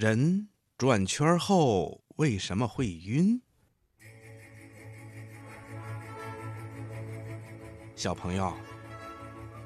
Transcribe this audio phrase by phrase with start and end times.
[0.00, 0.48] 人
[0.78, 3.38] 转圈后为什么会晕？
[7.94, 8.50] 小朋友，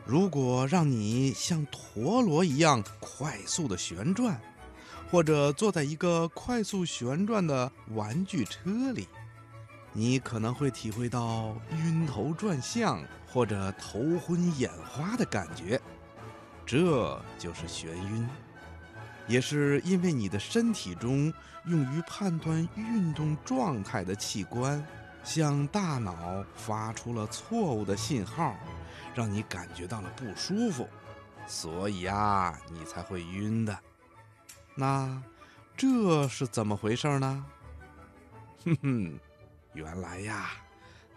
[0.05, 4.41] 如果让你像陀螺一样快速的旋转，
[5.09, 9.07] 或者坐在一个快速旋转的玩具车里，
[9.93, 13.01] 你可能会体会到晕头转向
[13.33, 15.81] 或者头昏眼花的感觉，
[16.67, 18.29] 这就是眩晕。
[19.27, 21.33] 也是因为你的身体中
[21.67, 24.85] 用于判断运动状态的器官，
[25.23, 28.55] 向大脑发出了错误的信号，
[29.15, 30.89] 让你感觉到了不舒服，
[31.47, 33.79] 所以啊，你才会晕的。
[34.75, 35.23] 那
[35.77, 37.47] 这是怎么回事呢？
[38.65, 39.19] 哼哼，
[39.73, 40.51] 原来呀，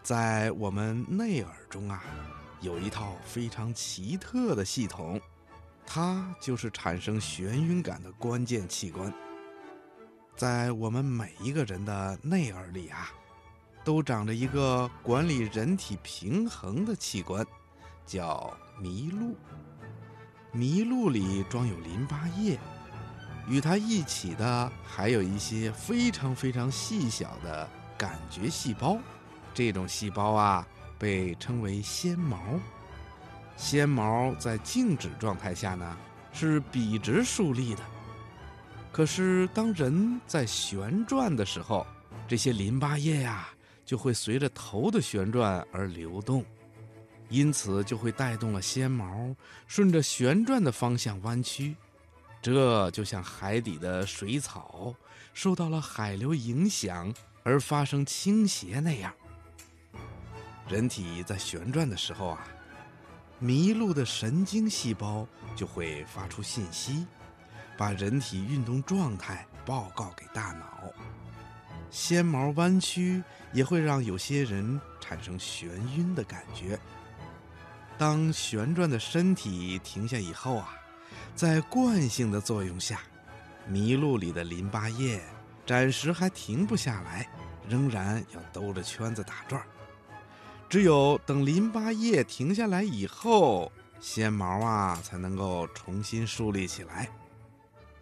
[0.02, 2.02] 在我们内耳中啊，
[2.62, 5.20] 有一套非常奇特的系统。
[5.90, 9.12] 它就是产生眩晕感的关键器官。
[10.36, 13.10] 在我们每一个人的内耳里啊，
[13.86, 17.44] 都长着一个管理人体平衡的器官，
[18.06, 19.36] 叫麋鹿。
[20.54, 22.60] 麋鹿里装有淋巴液，
[23.48, 28.98] 与它一起的还有一些非常非常细小的感觉细胞。
[29.54, 30.68] 这种细胞啊，
[31.00, 32.38] 被称为纤毛。
[33.58, 35.98] 纤毛在静止状态下呢，
[36.32, 37.82] 是笔直竖立的。
[38.92, 41.86] 可是当人在旋转的时候，
[42.28, 43.50] 这些淋巴液呀
[43.84, 46.46] 就会随着头的旋转而流动，
[47.30, 49.36] 因此就会带动了纤毛
[49.68, 51.76] 顺着旋转的方向弯曲。
[52.42, 54.94] 这就像海底的水草
[55.34, 57.12] 受到了海流影响
[57.44, 59.12] 而发生倾斜那样。
[60.70, 62.48] 人体在旋转的时候啊。
[63.42, 67.06] 麋鹿的神经细胞就会发出信息，
[67.78, 70.92] 把人体运动状态报告给大脑。
[71.92, 73.24] 纤毛弯曲
[73.54, 76.80] 也会让有些人产生眩晕的感觉。
[77.98, 80.74] 当旋转的身体停下以后啊，
[81.36, 83.02] 在惯性的作用下，
[83.70, 85.22] 麋鹿里的淋巴液
[85.66, 87.30] 暂时还停不下来，
[87.70, 89.62] 仍然要兜着圈子打转。
[90.70, 97.10] 只有等淋巴液停下来以后，纤毛啊才能够重新竖立起来。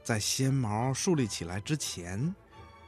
[0.04, 2.34] 在纤毛竖立起来之前，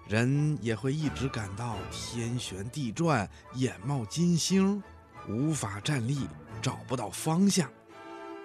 [0.08, 4.82] 人也会一直感到天旋地转、眼冒金星，
[5.30, 6.28] 无法站立，
[6.60, 7.70] 找不到方向。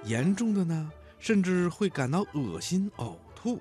[0.05, 3.59] 严重的呢，甚至会感到恶心、呕吐。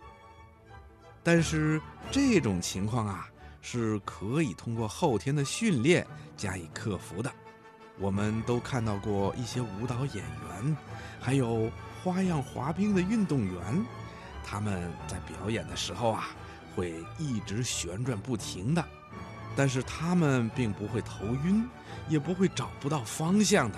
[1.23, 3.29] 但是这种情况啊，
[3.61, 6.05] 是可以通过后天的训练
[6.35, 7.31] 加以克服的。
[8.01, 10.77] 我们都看到过一些舞蹈演员，
[11.19, 11.71] 还有
[12.03, 13.85] 花样滑冰的运动员，
[14.43, 16.29] 他们在表演的时候啊，
[16.75, 18.83] 会一直旋转不停的，
[19.55, 21.63] 但是他们并不会头晕，
[22.09, 23.77] 也不会找不到方向的。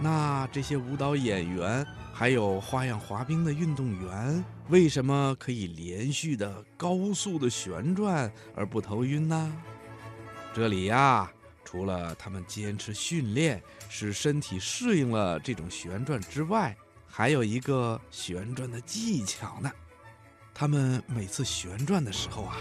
[0.00, 9.52] 那这些舞蹈演员还有花样滑冰的运动员，为什么可以连续的高速的旋转而不头晕呢？
[10.54, 11.30] 这里呀。
[11.70, 16.74] 除了他们坚持训练，使身体适应了这种旋转之外，
[17.06, 19.70] 还有一个旋转的技巧呢。
[20.54, 22.56] 他们每次旋转的时候啊，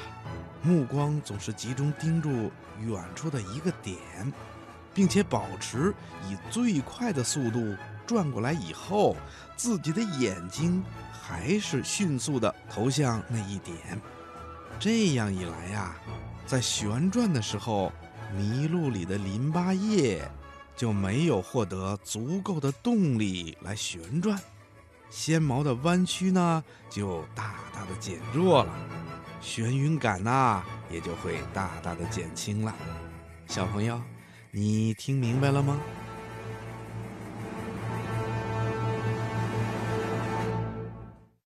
[0.62, 2.52] 目光总是集中盯住
[2.82, 3.96] 远处的一个点，
[4.94, 5.96] 并且保持
[6.30, 9.16] 以最快的速度转过来以后，
[9.56, 13.78] 自己的眼睛还是迅速的投向那一点。
[14.78, 15.96] 这样一来呀，
[16.46, 17.90] 在旋转的时候。
[18.36, 20.30] 麋鹿里的淋巴液
[20.76, 24.40] 就没有获得足够的动力来旋转，
[25.10, 28.74] 纤毛的弯曲呢就大大的减弱了，
[29.42, 32.76] 眩晕感呐也就会大大的减轻了。
[33.48, 34.02] 小朋友，
[34.52, 35.80] 你听明白了吗？